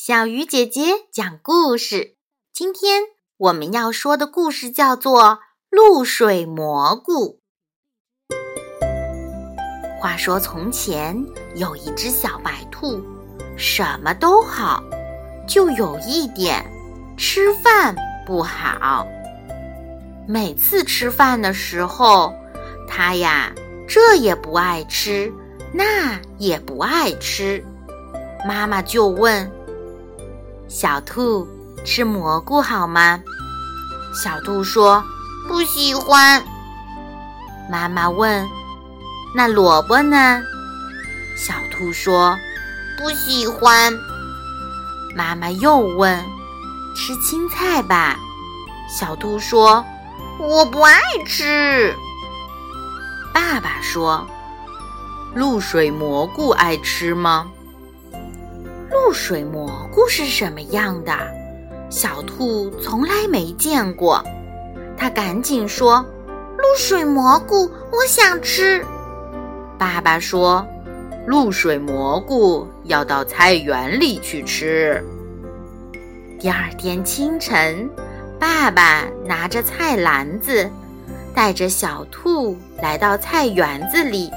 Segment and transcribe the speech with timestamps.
[0.00, 2.14] 小鱼姐姐讲故事。
[2.52, 3.02] 今天
[3.36, 5.22] 我们要说的故事叫做
[5.70, 7.40] 《露水蘑菇》。
[10.00, 11.26] 话说从前
[11.56, 13.02] 有一只小白兔，
[13.56, 14.80] 什么都好，
[15.48, 16.64] 就有一点
[17.16, 19.04] 吃饭不好。
[20.28, 22.32] 每次吃饭的时候，
[22.86, 23.52] 它呀
[23.88, 25.32] 这也不爱吃，
[25.74, 27.64] 那也不爱吃。
[28.46, 29.57] 妈妈就问。
[30.68, 31.48] 小兔
[31.84, 33.18] 吃蘑菇好吗？
[34.12, 35.02] 小兔说
[35.48, 36.44] 不喜欢。
[37.70, 38.46] 妈妈问
[39.34, 40.42] ：“那萝卜呢？”
[41.36, 42.36] 小兔说
[42.98, 43.98] 不喜欢。
[45.16, 46.22] 妈妈又问
[46.94, 48.18] ：“吃青菜吧？”
[48.88, 49.82] 小兔说
[50.38, 51.94] ：“我不爱吃。”
[53.32, 54.26] 爸爸说
[55.34, 57.50] ：“露水蘑菇爱吃吗？”
[59.08, 61.16] 露水蘑菇是什么样的？
[61.88, 64.22] 小兔从来没见过。
[64.98, 66.04] 它赶紧说
[66.58, 68.84] ：“露水蘑菇，我想吃。”
[69.78, 70.62] 爸爸说
[71.26, 75.02] ：“露水蘑菇要到菜园里去吃。”
[76.38, 77.88] 第二天清晨，
[78.38, 80.70] 爸爸拿着菜篮子，
[81.34, 84.30] 带着小兔来到菜园子里。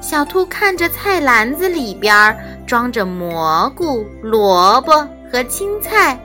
[0.00, 2.34] 小兔看着菜篮子里边儿
[2.70, 6.16] 装着蘑菇、萝卜和青菜，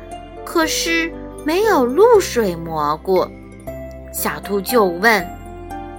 [0.45, 1.11] 可是
[1.43, 3.27] 没有露水蘑菇。
[4.13, 5.27] 小兔就问：“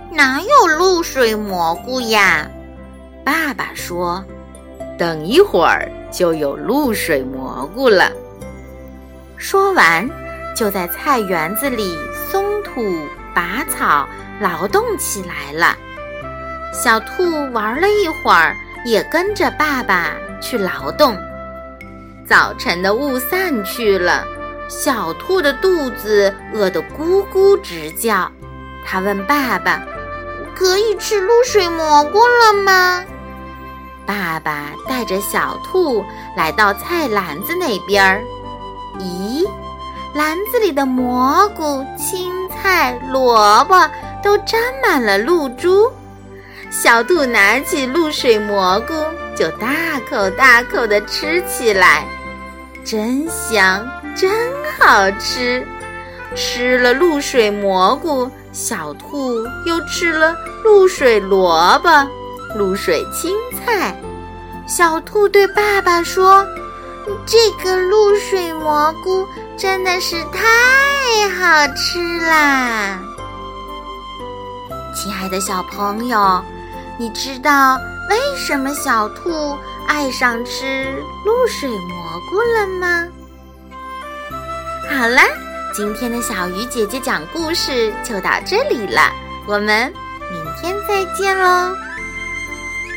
[0.08, 2.48] 哪有露水蘑菇呀？”
[3.26, 4.24] 爸爸说
[4.96, 8.12] ：“等一会儿就有露水蘑菇了。”
[9.36, 10.08] 说完，
[10.54, 11.92] 就在菜园子里
[12.30, 12.80] 松土、
[13.34, 14.06] 拔草，
[14.38, 15.76] 劳动起来了。
[16.72, 18.54] 小兔玩了一会儿，
[18.86, 21.16] 也跟着爸爸去劳动。
[22.24, 24.24] 早晨的雾散去了，
[24.68, 28.30] 小兔的肚子饿得咕咕直叫。
[28.84, 29.82] 它问爸爸
[30.54, 33.04] ：“可以吃露水蘑菇了吗？”
[34.06, 36.04] 爸爸带着小兔
[36.36, 38.22] 来到菜篮子那边儿。
[39.00, 39.44] 咦，
[40.14, 43.90] 篮子里的蘑菇、青菜、萝卜
[44.22, 45.90] 都沾满了露珠。
[46.70, 48.94] 小兔拿起露水蘑菇，
[49.34, 49.68] 就大
[50.08, 52.06] 口大口地吃起来，
[52.84, 54.30] 真香，真
[54.78, 55.66] 好吃。
[56.34, 61.88] 吃了露水蘑菇，小兔又吃了露水萝卜、
[62.54, 63.96] 露水青菜。
[64.66, 66.46] 小兔对爸爸说
[67.24, 72.98] ：“这个露水蘑菇真的是太好吃啦！”
[74.94, 76.44] 亲爱的小朋友。
[76.98, 77.76] 你知道
[78.08, 83.06] 为什么小兔爱上吃露水蘑菇了吗？
[84.88, 85.20] 好了，
[85.74, 89.12] 今天的小鱼姐姐讲故事就到这里了，
[89.46, 89.92] 我们
[90.32, 91.85] 明天再见喽。